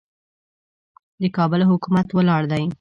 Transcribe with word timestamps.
د 1.21 1.23
کابل 1.37 1.61
حکومت 1.71 2.07
ولاړ 2.13 2.43
دی. 2.51 2.63